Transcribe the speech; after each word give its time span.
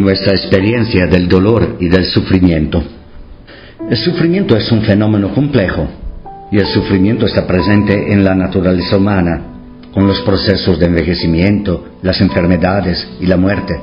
nuestra 0.00 0.32
experiencia 0.32 1.06
del 1.06 1.28
dolor 1.28 1.76
y 1.80 1.88
del 1.88 2.04
sufrimiento. 2.06 2.82
El 3.90 3.96
sufrimiento 3.96 4.56
es 4.56 4.70
un 4.72 4.82
fenómeno 4.82 5.34
complejo 5.34 5.88
y 6.50 6.58
el 6.58 6.66
sufrimiento 6.66 7.26
está 7.26 7.46
presente 7.46 8.12
en 8.12 8.24
la 8.24 8.34
naturaleza 8.34 8.96
humana, 8.96 9.42
con 9.92 10.06
los 10.06 10.20
procesos 10.20 10.78
de 10.78 10.86
envejecimiento, 10.86 11.88
las 12.02 12.20
enfermedades 12.20 13.06
y 13.20 13.26
la 13.26 13.36
muerte. 13.36 13.74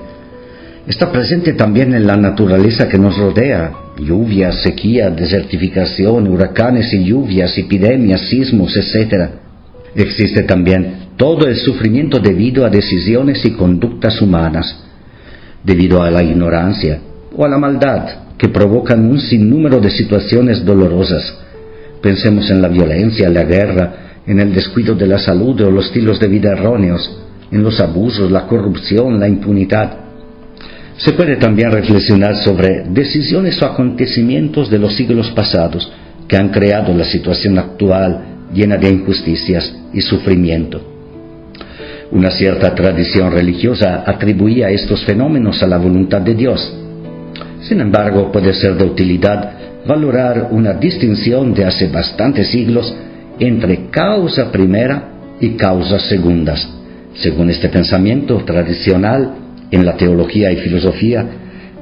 Está 0.87 1.11
presente 1.11 1.53
también 1.53 1.93
en 1.95 2.05
la 2.05 2.15
naturaleza 2.15 2.87
que 2.87 2.99
nos 2.99 3.17
rodea, 3.17 3.71
lluvia, 3.97 4.51
sequía, 4.51 5.09
desertificación, 5.09 6.27
huracanes 6.27 6.93
y 6.93 7.03
lluvias, 7.03 7.57
epidemias, 7.57 8.21
sismos, 8.29 8.75
etc. 8.77 9.29
Existe 9.95 10.43
también 10.43 11.05
todo 11.17 11.47
el 11.47 11.55
sufrimiento 11.55 12.19
debido 12.19 12.65
a 12.65 12.69
decisiones 12.69 13.43
y 13.45 13.51
conductas 13.51 14.21
humanas, 14.21 14.84
debido 15.65 16.03
a 16.03 16.11
la 16.11 16.23
ignorancia 16.23 16.99
o 17.35 17.45
a 17.45 17.49
la 17.49 17.57
maldad 17.57 18.25
que 18.37 18.49
provocan 18.49 19.09
un 19.09 19.19
sinnúmero 19.19 19.79
de 19.79 19.89
situaciones 19.89 20.63
dolorosas. 20.63 21.37
Pensemos 22.01 22.49
en 22.49 22.61
la 22.61 22.67
violencia, 22.67 23.29
la 23.29 23.43
guerra, 23.43 23.93
en 24.27 24.39
el 24.39 24.53
descuido 24.53 24.95
de 24.95 25.07
la 25.07 25.19
salud 25.19 25.59
o 25.61 25.71
los 25.71 25.85
estilos 25.85 26.19
de 26.19 26.27
vida 26.27 26.51
erróneos, 26.51 27.19
en 27.51 27.63
los 27.63 27.79
abusos, 27.79 28.31
la 28.31 28.47
corrupción, 28.47 29.19
la 29.19 29.27
impunidad. 29.27 29.97
Se 30.97 31.13
puede 31.13 31.37
también 31.37 31.71
reflexionar 31.71 32.35
sobre 32.37 32.83
decisiones 32.89 33.61
o 33.61 33.65
acontecimientos 33.65 34.69
de 34.69 34.79
los 34.79 34.95
siglos 34.95 35.31
pasados 35.31 35.91
que 36.27 36.37
han 36.37 36.49
creado 36.49 36.93
la 36.93 37.05
situación 37.05 37.57
actual 37.59 38.49
llena 38.53 38.77
de 38.77 38.89
injusticias 38.89 39.75
y 39.93 40.01
sufrimiento. 40.01 40.94
Una 42.15 42.31
cierta 42.31 42.73
tradición 42.73 43.29
religiosa 43.29 44.05
atribuía 44.07 44.69
estos 44.69 45.03
fenómenos 45.03 45.61
a 45.61 45.67
la 45.67 45.77
voluntad 45.77 46.21
de 46.21 46.33
Dios. 46.33 46.73
Sin 47.59 47.81
embargo, 47.81 48.31
puede 48.31 48.53
ser 48.53 48.77
de 48.77 48.85
utilidad 48.85 49.83
valorar 49.85 50.47
una 50.51 50.75
distinción 50.75 51.53
de 51.53 51.65
hace 51.65 51.89
bastantes 51.89 52.47
siglos 52.51 52.95
entre 53.37 53.89
causa 53.89 54.49
primera 54.49 55.09
y 55.41 55.57
causas 55.57 56.03
segundas. 56.03 56.65
Según 57.15 57.49
este 57.49 57.67
pensamiento 57.67 58.37
tradicional 58.45 59.33
en 59.69 59.85
la 59.85 59.97
teología 59.97 60.53
y 60.53 60.55
filosofía, 60.55 61.25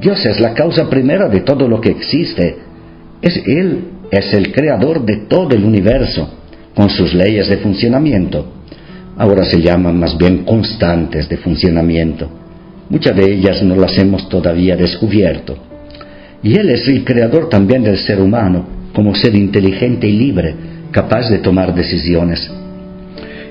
Dios 0.01 0.25
es 0.25 0.39
la 0.39 0.55
causa 0.55 0.89
primera 0.89 1.29
de 1.29 1.41
todo 1.41 1.67
lo 1.67 1.79
que 1.79 1.91
existe. 1.91 2.57
Es 3.21 3.37
Él 3.45 3.81
es 4.09 4.33
el 4.33 4.51
creador 4.51 5.05
de 5.05 5.27
todo 5.27 5.51
el 5.51 5.63
universo, 5.63 6.27
con 6.73 6.89
sus 6.89 7.13
leyes 7.13 7.49
de 7.49 7.57
funcionamiento. 7.57 8.62
Ahora 9.17 9.45
se 9.45 9.61
llaman 9.61 9.99
más 9.99 10.17
bien 10.17 10.43
constantes 10.43 11.29
de 11.29 11.37
funcionamiento. 11.37 12.29
Muchas 12.89 13.15
de 13.15 13.31
ellas 13.31 13.61
no 13.63 13.75
las 13.75 13.97
hemos 13.97 14.27
todavía 14.27 14.75
descubierto. 14.75 15.57
Y 16.41 16.57
Él 16.57 16.69
es 16.69 16.87
el 16.87 17.03
creador 17.03 17.47
también 17.49 17.83
del 17.83 17.97
ser 17.97 18.19
humano, 18.19 18.65
como 18.93 19.15
ser 19.15 19.35
inteligente 19.35 20.07
y 20.07 20.17
libre, 20.17 20.55
capaz 20.91 21.29
de 21.29 21.39
tomar 21.39 21.73
decisiones. 21.73 22.51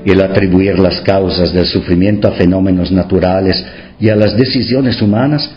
El 0.05 0.21
atribuir 0.21 0.79
las 0.79 1.01
causas 1.01 1.53
del 1.53 1.67
sufrimiento 1.67 2.29
a 2.29 2.33
fenómenos 2.33 2.91
naturales 2.91 3.65
y 4.01 4.09
a 4.09 4.17
las 4.17 4.37
decisiones 4.37 5.01
humanas 5.01 5.49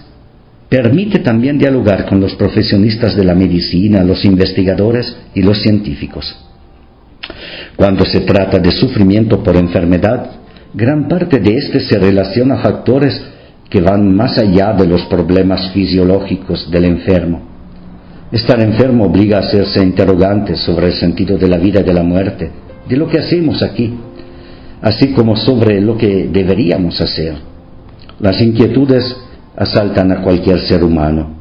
permite 0.69 1.19
también 1.19 1.57
dialogar 1.57 2.05
con 2.05 2.19
los 2.19 2.35
profesionistas 2.35 3.15
de 3.15 3.23
la 3.23 3.35
medicina, 3.35 4.03
los 4.03 4.23
investigadores 4.23 5.15
y 5.33 5.41
los 5.41 5.61
científicos. 5.61 6.35
Cuando 7.75 8.05
se 8.05 8.21
trata 8.21 8.59
de 8.59 8.71
sufrimiento 8.71 9.43
por 9.43 9.55
enfermedad, 9.55 10.31
gran 10.73 11.07
parte 11.07 11.39
de 11.39 11.57
este 11.57 11.79
se 11.79 11.97
relaciona 11.99 12.55
a 12.55 12.63
factores 12.63 13.21
que 13.69 13.81
van 13.81 14.15
más 14.15 14.37
allá 14.37 14.73
de 14.73 14.87
los 14.87 15.03
problemas 15.03 15.71
fisiológicos 15.73 16.69
del 16.71 16.85
enfermo 16.85 17.55
Estar 18.31 18.59
enfermo 18.59 19.05
obliga 19.05 19.37
a 19.37 19.41
hacerse 19.41 19.81
interrogantes 19.81 20.59
sobre 20.59 20.87
el 20.87 20.93
sentido 20.93 21.37
de 21.37 21.47
la 21.47 21.57
vida 21.57 21.81
y 21.81 21.83
de 21.83 21.93
la 21.93 22.03
muerte, 22.03 22.51
de 22.85 22.97
lo 22.97 23.07
que 23.07 23.19
hacemos 23.19 23.61
aquí, 23.61 23.93
así 24.81 25.13
como 25.13 25.37
sobre 25.37 25.79
lo 25.79 25.95
que 25.97 26.27
deberíamos 26.31 26.99
hacer. 26.99 27.35
Las 28.19 28.41
inquietudes 28.41 29.15
asaltan 29.55 30.11
a 30.11 30.21
cualquier 30.21 30.59
ser 30.67 30.83
humano. 30.83 31.35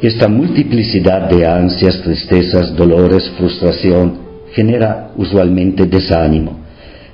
Esta 0.00 0.28
multiplicidad 0.28 1.28
de 1.28 1.46
ansias, 1.46 2.00
tristezas, 2.02 2.76
dolores, 2.76 3.28
frustración 3.36 4.27
genera 4.52 5.10
usualmente 5.16 5.86
desánimo, 5.86 6.58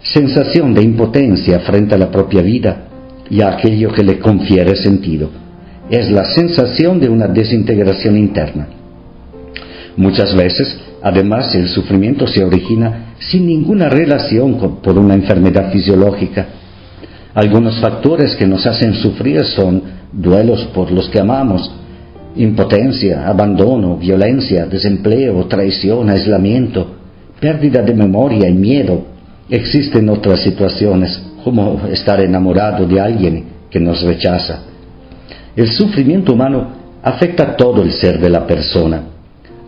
sensación 0.03 0.75
de 0.75 0.83
impotencia 0.83 1.61
frente 1.61 1.95
a 1.95 1.99
la 1.99 2.11
propia 2.11 2.43
vida 2.43 2.89
y 3.31 3.41
a 3.41 3.49
aquello 3.49 3.93
que 3.93 4.05
le 4.05 4.19
confiere 4.19 4.77
sentido 4.77 5.45
es 5.91 6.11
la 6.11 6.25
sensación 6.25 6.99
de 6.99 7.09
una 7.09 7.29
desintegración 7.29 8.17
interna. 8.17 8.69
Muchas 9.97 10.35
veces, 10.35 10.79
además, 11.03 11.55
el 11.55 11.69
sufrimiento 11.69 12.27
se 12.27 12.45
origina 12.45 13.15
sin 13.19 13.47
ninguna 13.47 13.89
relación 13.89 14.55
con, 14.55 14.77
por 14.77 14.99
una 14.99 15.15
enfermedad 15.15 15.71
fisiológica. 15.71 16.47
Algunos 17.35 17.81
factores 17.81 18.35
que 18.37 18.47
nos 18.47 18.67
hacen 18.67 18.95
sufrir 18.95 19.45
son 19.45 19.83
duelos 20.13 20.65
por 20.75 20.91
los 20.91 21.09
que 21.11 21.21
amamos, 21.21 21.71
impotencia, 22.37 23.29
abandono, 23.29 23.97
violencia, 23.97 24.67
desempleo, 24.67 25.47
traición, 25.47 26.09
aislamiento, 26.11 26.94
pérdida 27.45 27.83
de 27.83 27.93
memoria 27.93 28.49
y 28.49 28.55
miedo. 28.55 29.05
Existen 29.51 30.09
otras 30.09 30.41
situaciones, 30.41 31.11
como 31.45 31.87
estar 31.93 32.19
enamorado 32.21 32.87
de 32.87 32.99
alguien 32.99 33.45
que 33.71 33.79
nos 33.79 34.03
rechaza 34.03 34.61
el 35.57 35.71
sufrimiento 35.71 36.33
humano 36.33 36.67
afecta 37.03 37.55
todo 37.57 37.83
el 37.83 37.93
ser 37.93 38.19
de 38.19 38.29
la 38.29 38.45
persona, 38.45 39.03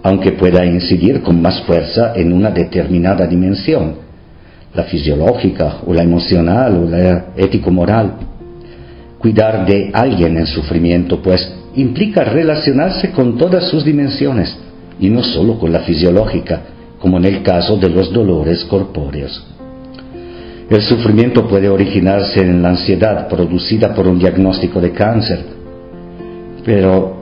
aunque 0.02 0.32
pueda 0.32 0.64
incidir 0.64 1.22
con 1.22 1.40
más 1.40 1.62
fuerza 1.62 2.12
en 2.16 2.32
una 2.32 2.50
determinada 2.50 3.24
dimensión, 3.26 3.94
la 4.74 4.82
fisiológica 4.82 5.76
o 5.86 5.94
la 5.94 6.02
emocional 6.02 6.76
o 6.76 6.90
la 6.90 7.26
ético-moral. 7.36 8.14
Cuidar 9.18 9.64
de 9.64 9.90
alguien 9.92 10.36
en 10.36 10.46
sufrimiento, 10.46 11.22
pues, 11.22 11.54
implica 11.76 12.24
relacionarse 12.24 13.12
con 13.12 13.38
todas 13.38 13.68
sus 13.68 13.84
dimensiones 13.84 14.56
y 14.98 15.08
no 15.08 15.22
solo 15.22 15.56
con 15.58 15.72
la 15.72 15.80
fisiológica, 15.80 16.62
como 17.00 17.18
en 17.18 17.24
el 17.24 17.42
caso 17.42 17.76
de 17.76 17.88
los 17.88 18.12
dolores 18.12 18.64
corpóreos. 18.64 19.46
El 20.68 20.82
sufrimiento 20.82 21.46
puede 21.46 21.68
originarse 21.68 22.40
en 22.40 22.60
la 22.60 22.70
ansiedad 22.70 23.28
producida 23.28 23.94
por 23.94 24.08
un 24.08 24.18
diagnóstico 24.18 24.80
de 24.80 24.90
cáncer, 24.90 25.38
pero 26.64 27.16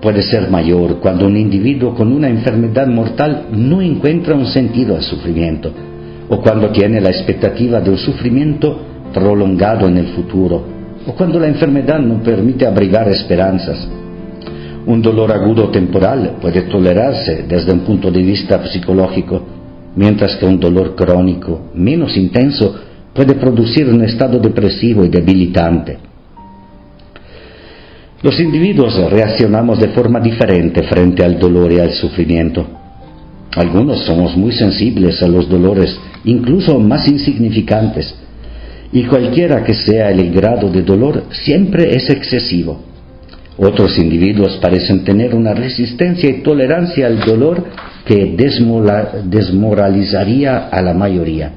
puede 0.00 0.22
ser 0.22 0.50
mayor 0.50 0.98
cuando 1.00 1.26
un 1.26 1.36
individuo 1.36 1.94
con 1.94 2.12
una 2.12 2.28
enfermedad 2.28 2.86
mortal 2.86 3.48
no 3.52 3.82
encuentra 3.82 4.34
un 4.34 4.46
sentido 4.46 4.96
al 4.96 5.02
sufrimiento 5.02 5.72
o 6.28 6.40
cuando 6.40 6.70
tiene 6.70 7.00
la 7.00 7.10
expectativa 7.10 7.80
de 7.80 7.90
un 7.90 7.98
sufrimiento 7.98 8.78
prolongado 9.12 9.86
en 9.88 9.98
el 9.98 10.08
futuro 10.08 10.62
o 11.06 11.12
cuando 11.12 11.38
la 11.38 11.48
enfermedad 11.48 12.00
no 12.00 12.22
permite 12.22 12.66
abrigar 12.66 13.08
esperanzas. 13.08 13.88
Un 14.86 15.00
dolor 15.00 15.32
agudo 15.32 15.70
temporal 15.70 16.36
puede 16.42 16.62
tolerarse 16.62 17.44
desde 17.48 17.72
un 17.72 17.80
punto 17.80 18.10
de 18.10 18.22
vista 18.22 18.66
psicológico, 18.66 19.42
mientras 19.96 20.36
que 20.36 20.44
un 20.44 20.60
dolor 20.60 20.94
crónico, 20.94 21.70
menos 21.74 22.14
intenso, 22.16 22.74
puede 23.14 23.34
producir 23.34 23.88
un 23.88 24.02
estado 24.04 24.38
depresivo 24.38 25.04
y 25.04 25.08
debilitante. 25.08 25.96
Los 28.22 28.38
individuos 28.40 29.10
reaccionamos 29.10 29.78
de 29.78 29.88
forma 29.88 30.20
diferente 30.20 30.82
frente 30.82 31.24
al 31.24 31.38
dolor 31.38 31.72
y 31.72 31.78
al 31.78 31.92
sufrimiento. 31.92 32.66
Algunos 33.56 34.04
somos 34.04 34.36
muy 34.36 34.52
sensibles 34.52 35.22
a 35.22 35.28
los 35.28 35.48
dolores, 35.48 35.96
incluso 36.24 36.78
más 36.78 37.06
insignificantes, 37.08 38.14
y 38.92 39.04
cualquiera 39.04 39.64
que 39.64 39.74
sea 39.74 40.10
el 40.10 40.30
grado 40.30 40.68
de 40.68 40.82
dolor 40.82 41.24
siempre 41.30 41.94
es 41.94 42.10
excesivo. 42.10 42.93
Otros 43.56 43.96
individuos 43.98 44.58
parecen 44.60 45.04
tener 45.04 45.34
una 45.34 45.54
resistencia 45.54 46.28
y 46.28 46.42
tolerancia 46.42 47.06
al 47.06 47.20
dolor 47.20 47.64
que 48.04 48.34
desmoralizaría 49.24 50.68
a 50.68 50.82
la 50.82 50.92
mayoría. 50.92 51.52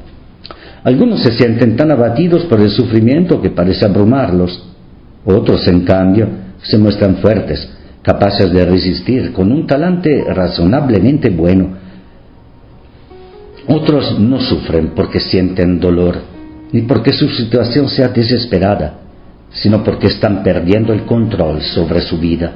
Algunos 0.83 1.21
se 1.21 1.31
sienten 1.31 1.75
tan 1.75 1.89
abatidos 1.91 2.45
por 2.45 2.61
el 2.61 2.69
sufrimiento 2.69 3.41
que 3.41 3.49
parece 3.49 3.85
abrumarlos. 3.85 4.63
Otros, 5.25 5.67
en 5.67 5.83
cambio, 5.83 6.29
se 6.61 6.77
muestran 6.77 7.17
fuertes, 7.17 7.67
capaces 8.03 8.53
de 8.53 8.65
resistir, 8.65 9.33
con 9.33 9.51
un 9.51 9.65
talante 9.65 10.23
razonablemente 10.23 11.31
bueno. 11.31 11.69
Otros 13.67 14.19
no 14.19 14.39
sufren 14.39 14.91
porque 14.95 15.19
sienten 15.19 15.79
dolor, 15.79 16.15
ni 16.71 16.83
porque 16.83 17.11
su 17.11 17.27
situación 17.27 17.89
sea 17.89 18.09
desesperada, 18.09 19.06
sino 19.61 19.83
porque 19.83 20.07
están 20.07 20.43
perdiendo 20.43 20.93
el 20.93 21.03
control 21.03 21.61
sobre 21.61 22.01
su 22.01 22.17
vida, 22.17 22.51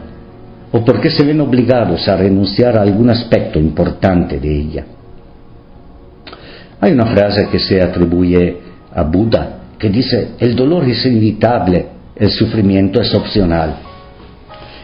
o 0.71 0.83
porque 0.86 1.09
se 1.09 1.24
ven 1.24 1.42
obligados 1.42 2.07
a 2.07 2.15
renunciar 2.15 2.77
a 2.77 2.81
algún 2.81 3.09
aspecto 3.09 3.59
importante 3.59 4.39
de 4.39 4.56
ella. 4.56 4.86
Hay 6.80 6.92
una 6.94 7.06
frase 7.06 7.48
que 7.51 7.59
se 7.59 7.81
atribuye 7.81 8.57
a 8.94 9.03
Buda 9.03 9.57
que 9.77 9.89
dice, 9.89 10.31
el 10.39 10.56
dolor 10.56 10.83
es 10.88 11.06
inevitable 11.06 11.86
el 12.21 12.30
sufrimiento 12.30 13.01
es 13.01 13.15
opcional. 13.15 13.77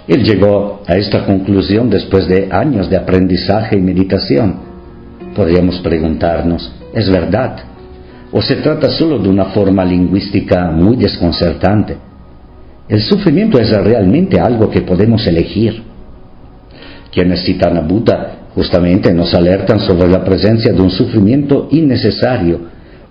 Él 0.08 0.24
llegó 0.24 0.82
a 0.88 0.96
esta 0.96 1.24
conclusión 1.24 1.88
después 1.88 2.28
de 2.28 2.50
años 2.52 2.90
de 2.90 2.98
aprendizaje 2.98 3.78
y 3.78 3.82
meditación. 3.82 4.56
Podríamos 5.36 5.80
preguntarnos, 5.82 6.74
¿es 6.96 7.10
verdad? 7.12 7.58
¿O 8.32 8.42
se 8.42 8.56
trata 8.58 8.90
solo 8.90 9.20
de 9.20 9.30
una 9.30 9.46
forma 9.46 9.86
lingüística 9.86 10.70
muy 10.72 10.98
desconcertante? 10.98 11.98
El 12.90 13.02
sufrimiento 13.02 13.60
es 13.60 13.70
realmente 13.70 14.40
algo 14.40 14.70
que 14.70 14.82
podemos 14.82 15.26
elegir. 15.28 15.84
Quienes 17.12 17.44
citan 17.44 17.78
a 17.78 17.82
Buda 17.82 18.50
justamente 18.54 19.14
nos 19.14 19.34
alertan 19.34 19.80
sobre 19.80 20.08
la 20.08 20.24
presencia 20.24 20.74
de 20.74 20.82
un 20.82 20.90
sufrimiento 20.90 21.68
innecesario 21.72 22.60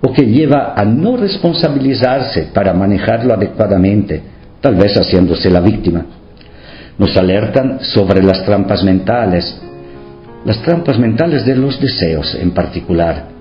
o 0.01 0.13
que 0.13 0.27
lleva 0.27 0.75
a 0.77 0.85
no 0.85 1.17
responsabilizarse 1.17 2.49
para 2.53 2.75
manejarlo 2.75 3.33
adecuadamente, 3.33 4.21
tal 4.61 4.75
vez 4.75 4.95
haciéndose 4.95 5.51
la 5.51 5.61
víctima. 5.61 6.05
Nos 6.99 7.17
alertan 7.17 7.81
sobre 7.81 8.23
las 8.23 8.45
trampas 8.45 8.85
mentales, 8.85 9.61
las 10.45 10.63
trampas 10.63 10.99
mentales 10.99 11.45
de 11.47 11.57
los 11.57 11.81
deseos 11.81 12.35
en 12.41 12.53
particular. 12.53 13.36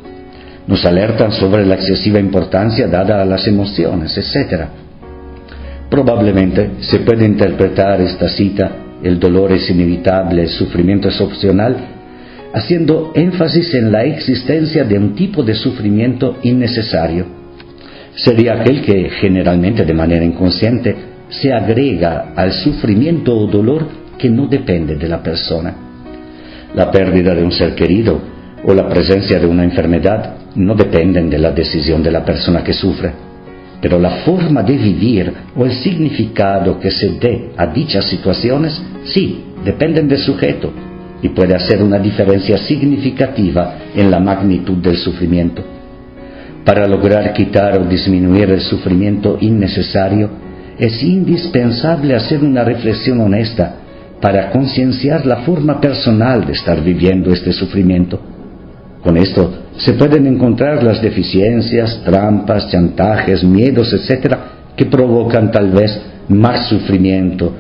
Nos 0.68 0.84
alertan 0.84 1.32
sobre 1.32 1.66
la 1.66 1.76
excesiva 1.76 2.20
importancia 2.20 2.88
dada 2.88 3.22
a 3.22 3.26
las 3.26 3.48
emociones, 3.48 4.18
etc. 4.18 4.66
Probablemente 5.90 6.72
se 6.80 7.00
puede 7.00 7.26
interpretar 7.26 8.02
esta 8.02 8.28
cita, 8.30 8.72
el 9.04 9.20
dolor 9.20 9.52
es 9.52 9.70
inevitable, 9.70 10.42
el 10.42 10.50
sufrimiento 10.50 11.10
es 11.10 11.22
opcional, 11.22 11.76
haciendo 12.54 13.12
énfasis 13.14 13.76
en 13.76 13.92
la 13.92 14.06
existencia 14.06 14.84
de 14.84 14.98
un 14.98 15.14
tipo 15.14 15.44
de 15.44 15.54
sufrimiento 15.54 16.38
innecesario. 16.42 17.26
Sería 18.16 18.54
aquel 18.54 18.82
que, 18.82 19.10
generalmente 19.10 19.86
de 19.86 19.94
manera 19.94 20.26
inconsciente, 20.26 20.96
se 21.30 21.54
agrega 21.54 22.34
al 22.36 22.54
sufrimiento 22.54 23.38
o 23.38 23.46
dolor 23.46 23.88
que 24.18 24.30
no 24.30 24.48
depende 24.48 24.96
de 24.96 25.08
la 25.08 25.22
persona. 25.22 25.76
La 26.74 26.90
pérdida 26.90 27.36
de 27.36 27.44
un 27.44 27.52
ser 27.52 27.76
querido 27.76 28.35
o 28.68 28.74
la 28.74 28.90
presencia 28.90 29.40
de 29.40 29.46
una 29.46 29.64
enfermedad 29.64 30.36
no 30.56 30.74
dependen 30.74 31.30
de 31.30 31.38
la 31.38 31.52
decisión 31.52 32.02
de 32.02 32.12
la 32.12 32.26
persona 32.26 32.64
que 32.64 32.74
sufre, 32.74 33.12
pero 33.82 34.00
la 34.00 34.24
forma 34.26 34.64
de 34.64 34.76
vivir 34.76 35.32
o 35.56 35.66
el 35.66 35.72
significado 35.84 36.80
que 36.80 36.90
se 36.90 37.12
dé 37.20 37.52
a 37.56 37.68
dichas 37.68 38.06
situaciones 38.06 38.82
sí 39.06 39.44
dependen 39.64 40.08
del 40.08 40.20
sujeto 40.20 40.74
y 41.22 41.30
puede 41.30 41.56
hacer 41.56 41.84
una 41.84 42.00
diferencia 42.00 42.58
significativa 42.58 43.76
en 43.96 44.10
la 44.10 44.20
magnitud 44.20 44.78
del 44.78 44.98
sufrimiento. 44.98 45.64
Para 46.64 46.88
lograr 46.88 47.32
quitar 47.34 47.80
o 47.80 47.86
disminuir 47.86 48.50
el 48.50 48.62
sufrimiento 48.62 49.38
innecesario, 49.40 50.30
es 50.80 51.04
indispensable 51.04 52.16
hacer 52.16 52.44
una 52.44 52.64
reflexión 52.64 53.22
honesta 53.22 53.76
para 54.20 54.50
concienciar 54.50 55.26
la 55.26 55.38
forma 55.38 55.80
personal 55.80 56.46
de 56.46 56.54
estar 56.54 56.84
viviendo 56.84 57.32
este 57.32 57.54
sufrimiento. 57.54 58.35
Con 59.06 59.18
esto 59.18 59.54
se 59.78 59.94
pueden 59.94 60.26
encontrar 60.26 60.84
las 60.84 61.00
deficiencias, 61.00 62.02
trampas, 62.04 62.72
chantajes, 62.72 63.44
miedos, 63.44 63.94
etc., 63.94 64.36
que 64.76 64.88
provocan 64.88 65.52
tal 65.52 65.70
vez 65.70 66.02
más 66.28 66.68
sufrimiento 66.70 67.54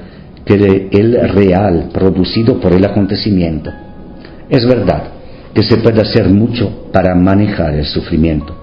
que 0.44 0.90
el 0.92 1.30
real 1.30 1.90
producido 1.94 2.60
por 2.60 2.74
el 2.74 2.84
acontecimiento. 2.84 3.72
Es 4.50 4.66
verdad 4.66 5.04
que 5.54 5.62
se 5.62 5.78
puede 5.78 6.02
hacer 6.02 6.30
mucho 6.30 6.90
para 6.92 7.14
manejar 7.14 7.76
el 7.76 7.86
sufrimiento. 7.86 8.56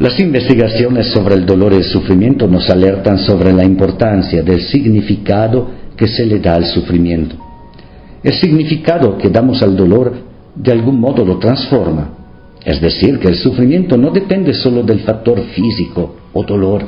Las 0.00 0.18
investigaciones 0.18 1.12
sobre 1.12 1.36
el 1.36 1.46
dolor 1.46 1.72
y 1.74 1.76
el 1.76 1.84
sufrimiento 1.84 2.48
nos 2.48 2.68
alertan 2.70 3.18
sobre 3.18 3.52
la 3.52 3.64
importancia 3.64 4.42
del 4.42 4.62
significado 4.62 5.70
que 5.96 6.08
se 6.08 6.26
le 6.26 6.40
da 6.40 6.56
al 6.56 6.64
sufrimiento. 6.66 7.36
El 8.24 8.32
significado 8.32 9.16
que 9.16 9.28
damos 9.28 9.62
al 9.62 9.76
dolor 9.76 10.29
de 10.54 10.72
algún 10.72 11.00
modo 11.00 11.24
lo 11.24 11.38
transforma. 11.38 12.10
Es 12.64 12.80
decir, 12.80 13.18
que 13.18 13.28
el 13.28 13.36
sufrimiento 13.36 13.96
no 13.96 14.10
depende 14.10 14.52
solo 14.52 14.82
del 14.82 15.00
factor 15.00 15.40
físico 15.54 16.16
o 16.32 16.44
dolor, 16.44 16.84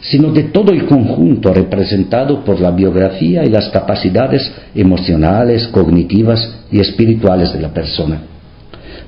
sino 0.00 0.30
de 0.30 0.44
todo 0.44 0.72
el 0.72 0.86
conjunto 0.86 1.52
representado 1.52 2.44
por 2.44 2.60
la 2.60 2.70
biografía 2.70 3.44
y 3.44 3.48
las 3.48 3.70
capacidades 3.70 4.42
emocionales, 4.74 5.68
cognitivas 5.68 6.64
y 6.70 6.80
espirituales 6.80 7.52
de 7.52 7.60
la 7.60 7.72
persona. 7.72 8.22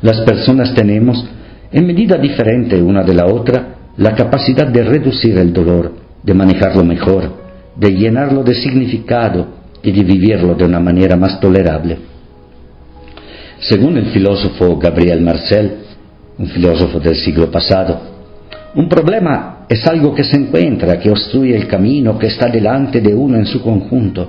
Las 0.01 0.21
personas 0.21 0.75
tenemos, 0.75 1.25
en 1.71 1.87
medida 1.87 2.17
diferente 2.17 2.81
una 2.81 3.03
de 3.03 3.15
la 3.15 3.27
otra, 3.27 3.75
la 3.97 4.15
capacidad 4.15 4.67
de 4.67 4.83
reducir 4.83 5.37
el 5.37 5.53
dolor, 5.53 5.93
de 6.23 6.35
manejarlo 6.35 6.85
mejor, 6.85 7.33
de 7.77 7.95
llenarlo 7.95 8.43
de 8.43 8.55
significado 8.55 9.47
y 9.83 9.93
de 9.93 10.05
vivirlo 10.05 10.55
de 10.55 10.65
una 10.65 10.81
manera 10.81 11.17
más 11.17 11.39
tolerable. 11.41 11.99
Según 13.61 13.97
el 13.97 14.07
filósofo 14.07 14.79
Gabriel 14.79 15.21
Marcel, 15.21 15.79
un 16.39 16.47
filósofo 16.47 17.01
del 17.01 17.17
siglo 17.17 17.51
pasado, 17.51 18.01
un 18.77 18.89
problema 18.89 19.67
es 19.69 19.85
algo 19.87 20.15
que 20.15 20.23
se 20.23 20.37
encuentra, 20.37 20.99
que 21.01 21.11
obstruye 21.11 21.57
el 21.57 21.67
camino, 21.67 22.17
que 22.19 22.29
está 22.29 22.49
delante 22.49 23.01
de 23.01 23.13
uno 23.13 23.37
en 23.37 23.47
su 23.47 23.61
conjunto, 23.61 24.29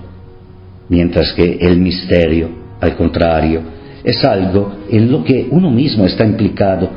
mientras 0.89 1.31
que 1.33 1.59
el 1.61 1.77
misterio, 1.77 2.49
al 2.81 2.95
contrario, 2.95 3.61
es 4.03 4.23
algo 4.25 4.71
en 4.89 5.11
lo 5.11 5.23
que 5.23 5.47
uno 5.51 5.69
mismo 5.69 6.05
está 6.05 6.25
implicado 6.25 6.89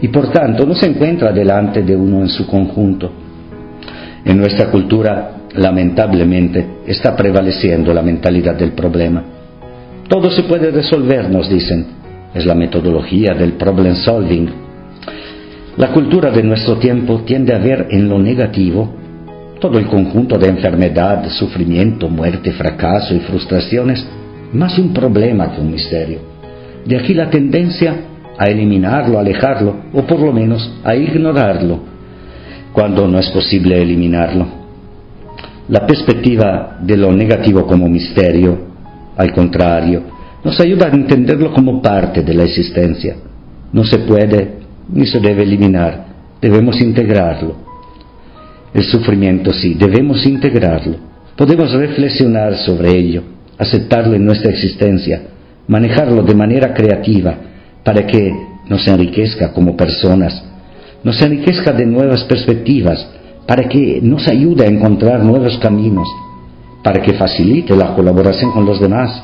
y 0.00 0.08
por 0.08 0.32
tanto 0.32 0.64
no 0.64 0.74
se 0.74 0.86
encuentra 0.86 1.32
delante 1.32 1.82
de 1.82 1.94
uno 1.94 2.20
en 2.20 2.28
su 2.28 2.46
conjunto. 2.46 3.12
En 4.24 4.38
nuestra 4.38 4.70
cultura, 4.70 5.48
lamentablemente, 5.54 6.66
está 6.86 7.14
prevaleciendo 7.14 7.92
la 7.92 8.00
mentalidad 8.00 8.54
del 8.54 8.72
problema. 8.72 9.33
Todo 10.08 10.30
se 10.30 10.44
puede 10.44 10.70
resolver, 10.70 11.30
nos 11.30 11.48
dicen. 11.48 11.86
Es 12.34 12.46
la 12.46 12.54
metodología 12.54 13.34
del 13.34 13.52
problem 13.52 13.94
solving 13.94 14.64
la 15.76 15.90
cultura 15.90 16.30
de 16.30 16.44
nuestro 16.44 16.76
tiempo 16.76 17.22
tiende 17.26 17.52
a 17.52 17.58
ver 17.58 17.88
en 17.90 18.08
lo 18.08 18.20
negativo 18.20 18.94
todo 19.58 19.76
el 19.78 19.86
conjunto 19.86 20.38
de 20.38 20.48
enfermedad, 20.48 21.28
sufrimiento, 21.30 22.08
muerte, 22.08 22.52
fracaso 22.52 23.12
y 23.12 23.18
frustraciones 23.20 24.06
más 24.52 24.78
un 24.78 24.92
problema 24.92 25.50
que 25.50 25.60
un 25.60 25.72
misterio. 25.72 26.20
De 26.86 26.96
aquí 26.96 27.12
la 27.12 27.28
tendencia 27.28 27.92
a 28.38 28.44
eliminarlo, 28.44 29.18
alejarlo 29.18 29.74
o 29.92 30.02
por 30.02 30.20
lo 30.20 30.32
menos 30.32 30.80
a 30.84 30.94
ignorarlo 30.94 31.80
cuando 32.72 33.08
no 33.08 33.18
es 33.18 33.28
posible 33.30 33.82
eliminarlo. 33.82 34.46
La 35.68 35.84
perspectiva 35.86 36.78
de 36.80 36.96
lo 36.96 37.10
negativo 37.10 37.66
como 37.66 37.88
misterio, 37.88 38.73
al 39.16 39.32
contrario, 39.32 40.02
nos 40.44 40.60
ayuda 40.60 40.86
a 40.86 40.94
entenderlo 40.94 41.52
como 41.52 41.80
parte 41.80 42.22
de 42.22 42.34
la 42.34 42.44
existencia. 42.44 43.16
No 43.72 43.84
se 43.84 43.98
puede 44.00 44.58
ni 44.92 45.06
se 45.06 45.20
debe 45.20 45.42
eliminar, 45.42 46.06
debemos 46.40 46.80
integrarlo. 46.80 47.56
El 48.74 48.84
sufrimiento 48.84 49.52
sí, 49.52 49.74
debemos 49.74 50.26
integrarlo. 50.26 50.96
Podemos 51.36 51.72
reflexionar 51.72 52.56
sobre 52.58 52.96
ello, 52.96 53.22
aceptarlo 53.58 54.14
en 54.14 54.24
nuestra 54.24 54.50
existencia, 54.50 55.22
manejarlo 55.66 56.22
de 56.22 56.34
manera 56.34 56.74
creativa 56.74 57.34
para 57.82 58.06
que 58.06 58.32
nos 58.68 58.86
enriquezca 58.86 59.52
como 59.52 59.76
personas, 59.76 60.44
nos 61.02 61.20
enriquezca 61.20 61.72
de 61.72 61.86
nuevas 61.86 62.24
perspectivas, 62.24 63.06
para 63.46 63.68
que 63.68 64.00
nos 64.02 64.26
ayude 64.26 64.64
a 64.64 64.68
encontrar 64.68 65.22
nuevos 65.22 65.58
caminos, 65.58 66.08
para 66.84 67.02
que 67.02 67.14
facilite 67.14 67.74
la 67.74 67.94
colaboración 67.94 68.52
con 68.52 68.66
los 68.66 68.78
demás, 68.78 69.22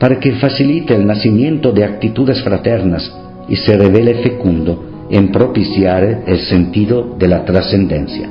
para 0.00 0.18
que 0.18 0.32
facilite 0.32 0.94
el 0.94 1.06
nacimiento 1.06 1.70
de 1.70 1.84
actitudes 1.84 2.42
fraternas, 2.42 3.14
y 3.48 3.56
se 3.56 3.76
revele 3.76 4.22
fecundo 4.22 5.06
en 5.10 5.30
propiciar 5.30 6.24
el 6.26 6.40
sentido 6.40 7.14
de 7.16 7.28
la 7.28 7.44
trascendencia. 7.44 8.28